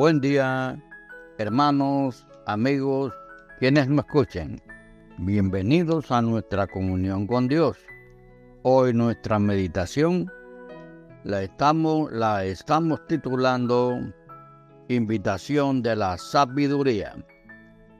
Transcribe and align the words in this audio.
Buen 0.00 0.18
día, 0.22 0.82
hermanos, 1.36 2.26
amigos, 2.46 3.12
quienes 3.58 3.86
me 3.86 4.00
escuchen. 4.00 4.58
Bienvenidos 5.18 6.10
a 6.10 6.22
nuestra 6.22 6.66
comunión 6.66 7.26
con 7.26 7.48
Dios. 7.48 7.76
Hoy 8.62 8.94
nuestra 8.94 9.38
meditación 9.38 10.32
la 11.22 11.42
estamos, 11.42 12.10
la 12.12 12.46
estamos 12.46 13.06
titulando 13.08 14.00
Invitación 14.88 15.82
de 15.82 15.94
la 15.96 16.16
Sabiduría. 16.16 17.14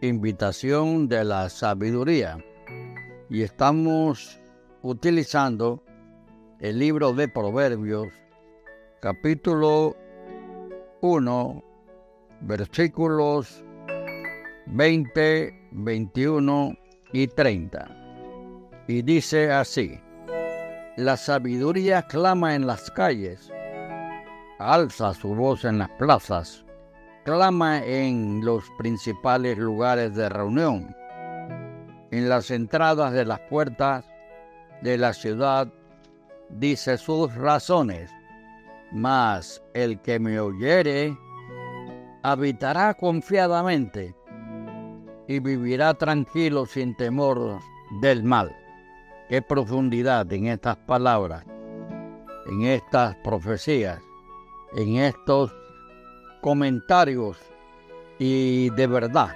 Invitación 0.00 1.06
de 1.06 1.22
la 1.22 1.50
Sabiduría. 1.50 2.38
Y 3.28 3.42
estamos 3.42 4.40
utilizando 4.80 5.84
el 6.60 6.78
libro 6.78 7.12
de 7.12 7.28
Proverbios, 7.28 8.08
capítulo 9.02 9.94
1, 11.02 11.64
versículos 12.40 13.64
20, 14.66 15.68
21 15.72 16.76
y 17.12 17.26
30. 17.26 18.84
Y 18.88 19.02
dice 19.02 19.52
así, 19.52 20.00
la 20.96 21.16
sabiduría 21.16 22.02
clama 22.02 22.54
en 22.54 22.66
las 22.66 22.90
calles, 22.90 23.50
alza 24.58 25.14
su 25.14 25.34
voz 25.34 25.64
en 25.64 25.78
las 25.78 25.90
plazas, 25.90 26.64
clama 27.24 27.84
en 27.84 28.44
los 28.44 28.64
principales 28.78 29.58
lugares 29.58 30.14
de 30.14 30.28
reunión, 30.28 30.94
en 32.10 32.28
las 32.28 32.50
entradas 32.50 33.12
de 33.12 33.24
las 33.24 33.40
puertas 33.40 34.04
de 34.82 34.98
la 34.98 35.12
ciudad, 35.12 35.68
dice 36.50 36.96
sus 36.98 37.34
razones 37.34 38.10
mas 38.92 39.62
el 39.74 40.00
que 40.00 40.18
me 40.18 40.40
oyere 40.40 41.16
habitará 42.22 42.94
confiadamente 42.94 44.14
y 45.26 45.38
vivirá 45.38 45.94
tranquilo 45.94 46.66
sin 46.66 46.96
temor 46.96 47.60
del 48.00 48.24
mal. 48.24 48.54
Qué 49.28 49.42
profundidad 49.42 50.30
en 50.32 50.48
estas 50.48 50.76
palabras, 50.76 51.44
en 52.46 52.62
estas 52.62 53.14
profecías, 53.16 54.00
en 54.74 54.96
estos 54.96 55.54
comentarios 56.40 57.38
y 58.18 58.70
de 58.70 58.86
verdad 58.86 59.30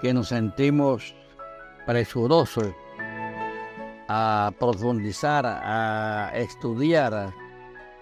que 0.00 0.14
nos 0.14 0.28
sentimos 0.28 1.14
presurosos 1.86 2.68
a 4.08 4.50
profundizar, 4.58 5.46
a 5.46 6.32
estudiar, 6.34 7.32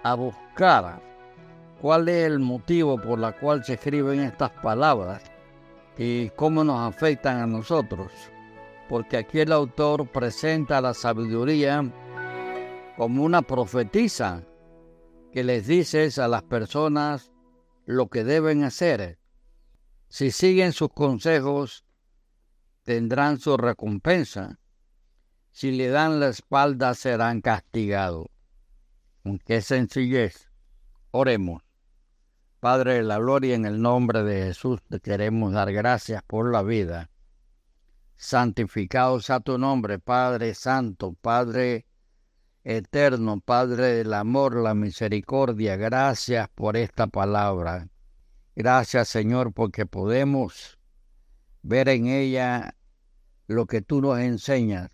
a 0.02 0.14
buscar 0.14 1.07
cuál 1.80 2.08
es 2.08 2.26
el 2.26 2.38
motivo 2.38 3.00
por 3.00 3.18
la 3.18 3.32
cual 3.32 3.64
se 3.64 3.74
escriben 3.74 4.20
estas 4.20 4.50
palabras 4.50 5.22
y 5.96 6.30
cómo 6.30 6.64
nos 6.64 6.80
afectan 6.80 7.40
a 7.40 7.46
nosotros. 7.46 8.12
Porque 8.88 9.18
aquí 9.18 9.40
el 9.40 9.52
autor 9.52 10.08
presenta 10.08 10.80
la 10.80 10.94
sabiduría 10.94 11.84
como 12.96 13.22
una 13.22 13.42
profetisa 13.42 14.44
que 15.32 15.44
les 15.44 15.66
dice 15.66 16.10
a 16.20 16.28
las 16.28 16.42
personas 16.42 17.30
lo 17.84 18.08
que 18.08 18.24
deben 18.24 18.64
hacer. 18.64 19.18
Si 20.08 20.30
siguen 20.30 20.72
sus 20.72 20.88
consejos, 20.88 21.84
tendrán 22.82 23.38
su 23.38 23.56
recompensa. 23.56 24.58
Si 25.50 25.70
le 25.72 25.88
dan 25.88 26.20
la 26.20 26.28
espalda, 26.28 26.94
serán 26.94 27.40
castigados. 27.40 28.26
Con 29.22 29.38
qué 29.38 29.60
sencillez. 29.60 30.48
Oremos. 31.10 31.67
Padre 32.60 32.94
de 32.94 33.02
la 33.04 33.18
gloria, 33.18 33.54
en 33.54 33.66
el 33.66 33.80
nombre 33.80 34.24
de 34.24 34.46
Jesús 34.46 34.80
te 34.88 34.98
queremos 34.98 35.52
dar 35.52 35.72
gracias 35.72 36.24
por 36.24 36.50
la 36.50 36.62
vida. 36.62 37.08
Santificado 38.16 39.20
sea 39.20 39.38
tu 39.38 39.58
nombre, 39.58 40.00
Padre 40.00 40.54
Santo, 40.54 41.12
Padre 41.12 41.86
eterno, 42.64 43.38
Padre 43.40 43.94
del 43.94 44.12
amor, 44.12 44.56
la 44.56 44.74
misericordia. 44.74 45.76
Gracias 45.76 46.48
por 46.48 46.76
esta 46.76 47.06
palabra. 47.06 47.88
Gracias, 48.56 49.06
Señor, 49.06 49.52
porque 49.52 49.86
podemos 49.86 50.80
ver 51.62 51.88
en 51.88 52.08
ella 52.08 52.74
lo 53.46 53.66
que 53.66 53.82
tú 53.82 54.00
nos 54.00 54.18
enseñas 54.18 54.90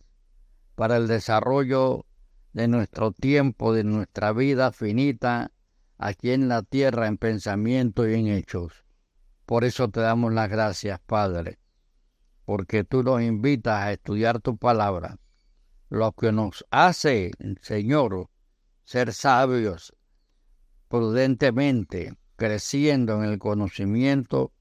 para 0.74 0.98
el 0.98 1.08
desarrollo 1.08 2.04
de 2.52 2.68
nuestro 2.68 3.12
tiempo, 3.12 3.72
de 3.72 3.84
nuestra 3.84 4.32
vida 4.32 4.70
finita 4.70 5.50
aquí 5.98 6.32
en 6.32 6.48
la 6.48 6.62
tierra 6.62 7.06
en 7.06 7.18
pensamiento 7.18 8.08
y 8.08 8.14
en 8.14 8.28
hechos. 8.28 8.84
Por 9.46 9.64
eso 9.64 9.88
te 9.88 10.00
damos 10.00 10.32
las 10.32 10.48
gracias, 10.48 11.00
Padre, 11.00 11.58
porque 12.44 12.84
tú 12.84 13.02
nos 13.02 13.22
invitas 13.22 13.82
a 13.82 13.92
estudiar 13.92 14.40
tu 14.40 14.56
palabra, 14.56 15.18
lo 15.88 16.12
que 16.12 16.32
nos 16.32 16.64
hace, 16.70 17.32
Señor, 17.60 18.28
ser 18.84 19.12
sabios 19.12 19.94
prudentemente, 20.88 22.16
creciendo 22.36 23.22
en 23.22 23.30
el 23.30 23.38
conocimiento, 23.38 24.52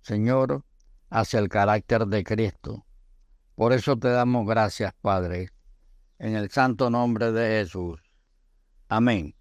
Señor, 0.00 0.64
hacia 1.10 1.40
el 1.40 1.48
carácter 1.48 2.06
de 2.06 2.24
Cristo. 2.24 2.86
Por 3.54 3.72
eso 3.72 3.96
te 3.96 4.08
damos 4.08 4.46
gracias, 4.46 4.94
Padre 5.00 5.50
en 6.22 6.36
el 6.36 6.50
santo 6.50 6.88
nombre 6.88 7.32
de 7.32 7.58
Jesús. 7.58 8.00
Amén. 8.88 9.34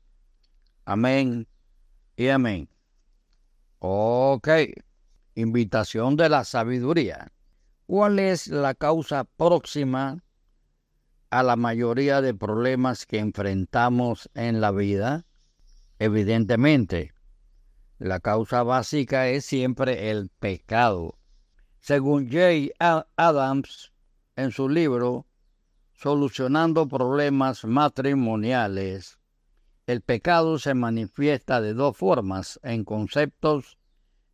Amén 0.91 1.47
y 2.17 2.27
amén. 2.27 2.67
Ok. 3.79 4.49
Invitación 5.35 6.17
de 6.17 6.27
la 6.27 6.43
sabiduría. 6.43 7.31
¿Cuál 7.85 8.19
es 8.19 8.47
la 8.47 8.73
causa 8.73 9.23
próxima 9.23 10.21
a 11.29 11.43
la 11.43 11.55
mayoría 11.55 12.19
de 12.19 12.33
problemas 12.33 13.05
que 13.05 13.19
enfrentamos 13.19 14.29
en 14.33 14.59
la 14.59 14.71
vida? 14.71 15.25
Evidentemente, 15.97 17.13
la 17.97 18.19
causa 18.19 18.61
básica 18.61 19.29
es 19.29 19.45
siempre 19.45 20.11
el 20.11 20.27
pecado. 20.27 21.17
Según 21.79 22.29
Jay 22.29 22.69
Adams, 23.15 23.93
en 24.35 24.51
su 24.51 24.67
libro 24.67 25.25
solucionando 25.93 26.85
problemas 26.89 27.63
matrimoniales. 27.63 29.20
El 29.87 30.01
pecado 30.01 30.59
se 30.59 30.73
manifiesta 30.73 31.59
de 31.61 31.73
dos 31.73 31.97
formas, 31.97 32.59
en 32.63 32.83
conceptos 32.85 33.77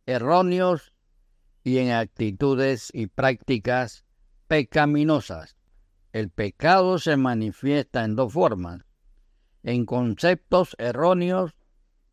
erróneos 0.06 0.92
y 1.64 1.78
en 1.78 1.90
actitudes 1.92 2.90
y 2.92 3.06
prácticas 3.06 4.04
pecaminosas. 4.46 5.56
El 6.12 6.30
pecado 6.30 6.98
se 6.98 7.16
manifiesta 7.16 8.04
en 8.04 8.16
dos 8.16 8.32
formas, 8.32 8.84
en 9.62 9.84
conceptos 9.84 10.74
erróneos 10.78 11.54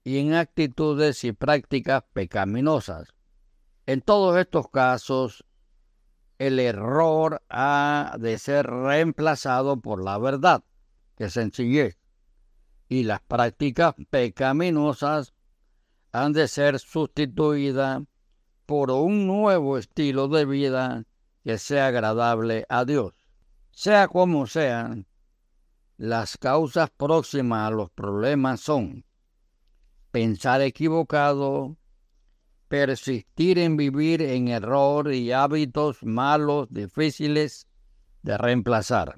y 0.03 0.19
en 0.19 0.33
actitudes 0.33 1.23
y 1.23 1.31
prácticas 1.31 2.03
pecaminosas. 2.13 3.13
En 3.85 4.01
todos 4.01 4.37
estos 4.37 4.69
casos, 4.69 5.45
el 6.37 6.59
error 6.59 7.41
ha 7.49 8.15
de 8.19 8.37
ser 8.37 8.67
reemplazado 8.67 9.79
por 9.79 10.03
la 10.03 10.17
verdad, 10.17 10.63
que 11.17 11.29
sencillez, 11.29 11.97
y 12.87 13.03
las 13.03 13.21
prácticas 13.21 13.95
pecaminosas 14.09 15.33
han 16.11 16.33
de 16.33 16.47
ser 16.47 16.79
sustituidas 16.79 18.03
por 18.65 18.91
un 18.91 19.27
nuevo 19.27 19.77
estilo 19.77 20.27
de 20.27 20.45
vida 20.45 21.05
que 21.43 21.57
sea 21.57 21.87
agradable 21.87 22.65
a 22.69 22.85
Dios. 22.85 23.13
Sea 23.71 24.07
como 24.07 24.47
sean, 24.47 25.07
las 25.97 26.37
causas 26.37 26.89
próximas 26.89 27.67
a 27.67 27.71
los 27.71 27.89
problemas 27.91 28.61
son 28.61 29.05
pensar 30.11 30.61
equivocado, 30.61 31.77
persistir 32.69 33.59
en 33.59 33.77
vivir 33.77 34.21
en 34.21 34.47
error 34.47 35.13
y 35.13 35.31
hábitos 35.31 36.03
malos 36.03 36.67
difíciles 36.71 37.67
de 38.23 38.37
reemplazar. 38.37 39.15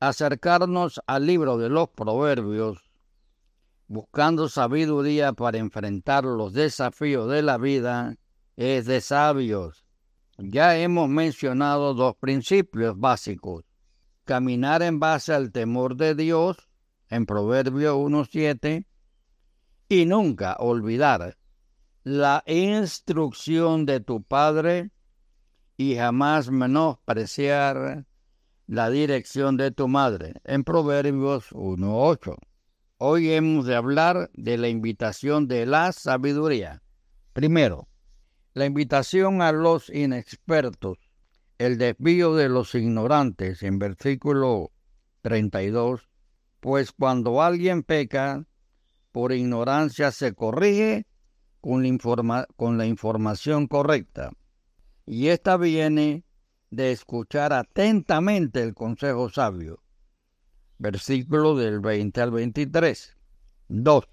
Acercarnos 0.00 1.00
al 1.06 1.26
libro 1.26 1.58
de 1.58 1.68
los 1.68 1.90
proverbios, 1.90 2.89
buscando 3.90 4.48
sabiduría 4.48 5.32
para 5.32 5.58
enfrentar 5.58 6.22
los 6.22 6.52
desafíos 6.52 7.28
de 7.28 7.42
la 7.42 7.58
vida, 7.58 8.14
es 8.54 8.86
de 8.86 9.00
sabios. 9.00 9.84
Ya 10.38 10.78
hemos 10.78 11.08
mencionado 11.08 11.92
dos 11.94 12.14
principios 12.14 12.96
básicos. 12.96 13.64
Caminar 14.24 14.82
en 14.82 15.00
base 15.00 15.34
al 15.34 15.50
temor 15.50 15.96
de 15.96 16.14
Dios, 16.14 16.68
en 17.08 17.26
Proverbio 17.26 17.98
1.7, 17.98 18.86
y 19.88 20.06
nunca 20.06 20.54
olvidar 20.60 21.36
la 22.04 22.44
instrucción 22.46 23.86
de 23.86 23.98
tu 23.98 24.22
Padre 24.22 24.92
y 25.76 25.96
jamás 25.96 26.48
menospreciar 26.48 28.06
la 28.68 28.88
dirección 28.88 29.56
de 29.56 29.72
tu 29.72 29.88
madre, 29.88 30.34
en 30.44 30.62
Proverbios 30.62 31.50
1.8. 31.50 32.36
Hoy 33.02 33.32
hemos 33.32 33.64
de 33.64 33.76
hablar 33.76 34.30
de 34.34 34.58
la 34.58 34.68
invitación 34.68 35.48
de 35.48 35.64
la 35.64 35.90
sabiduría. 35.92 36.82
Primero, 37.32 37.88
la 38.52 38.66
invitación 38.66 39.40
a 39.40 39.52
los 39.52 39.88
inexpertos, 39.88 40.98
el 41.56 41.78
desvío 41.78 42.34
de 42.34 42.50
los 42.50 42.74
ignorantes 42.74 43.62
en 43.62 43.78
versículo 43.78 44.70
32, 45.22 46.10
pues 46.60 46.92
cuando 46.92 47.40
alguien 47.40 47.84
peca, 47.84 48.44
por 49.12 49.32
ignorancia 49.32 50.10
se 50.10 50.34
corrige 50.34 51.06
con 51.62 51.82
la, 51.82 52.46
con 52.54 52.76
la 52.76 52.84
información 52.84 53.66
correcta. 53.66 54.30
Y 55.06 55.28
esta 55.28 55.56
viene 55.56 56.26
de 56.68 56.92
escuchar 56.92 57.54
atentamente 57.54 58.62
el 58.62 58.74
consejo 58.74 59.30
sabio. 59.30 59.80
Versículo 60.80 61.56
del 61.56 61.80
20 61.80 62.22
al 62.22 62.30
23. 62.30 63.14
2. 63.68 64.04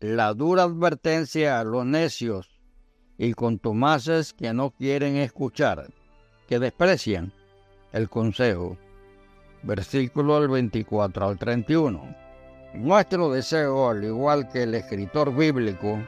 La 0.00 0.32
dura 0.32 0.62
advertencia 0.62 1.60
a 1.60 1.64
los 1.64 1.84
necios 1.84 2.48
y 3.18 3.34
contumaces 3.34 4.32
que 4.32 4.54
no 4.54 4.70
quieren 4.70 5.16
escuchar, 5.16 5.90
que 6.48 6.58
desprecian 6.58 7.30
el 7.92 8.08
consejo. 8.08 8.78
Versículo 9.62 10.40
del 10.40 10.48
24 10.48 11.28
al 11.28 11.38
31. 11.38 12.16
Nuestro 12.72 13.30
deseo, 13.30 13.90
al 13.90 14.02
igual 14.02 14.48
que 14.48 14.62
el 14.62 14.76
escritor 14.76 15.36
bíblico, 15.36 15.98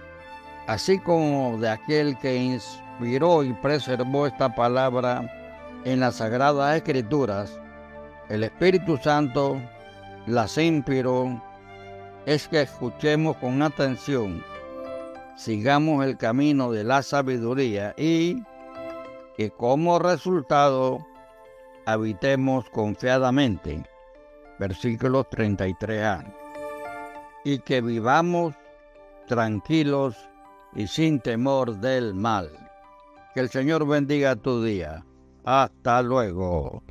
así 0.67 0.99
como 0.99 1.59
de 1.59 1.69
aquel 1.69 2.17
que 2.21 2.37
inspiró 2.37 3.45
y 3.45 3.53
preservó 3.53 4.27
esta 4.27 4.55
palabra 4.55 5.31
en 5.85 6.01
las 6.01 6.17
Sagradas 6.17 6.75
Escrituras, 6.75 7.61
el 8.31 8.45
Espíritu 8.45 8.97
Santo 8.97 9.61
las 10.27 10.59
inspiró, 10.59 11.43
es 12.27 12.49
que 12.49 12.63
escuchemos 12.63 13.37
con 13.39 13.63
atención, 13.63 14.45
sigamos 15.37 16.05
el 16.05 16.17
camino 16.17 16.71
de 16.71 16.85
la 16.85 17.03
sabiduría 17.03 17.95
y 17.97 18.43
que 19.37 19.51
como 19.51 19.99
resultado 19.99 21.07
habitemos 21.87 22.69
confiadamente. 22.71 23.83
Versículo 24.59 25.25
33a. 25.25 26.31
Y 27.45 27.59
que 27.61 27.81
vivamos 27.81 28.55
tranquilos 29.27 30.17
y 30.75 30.87
sin 30.87 31.21
temor 31.21 31.79
del 31.79 32.15
mal. 32.15 32.51
Que 33.33 33.41
el 33.41 33.49
Señor 33.49 33.87
bendiga 33.87 34.37
tu 34.37 34.63
día. 34.63 35.05
Hasta 35.45 36.03
luego. 36.03 36.83